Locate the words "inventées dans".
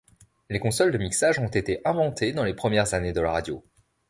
1.85-2.43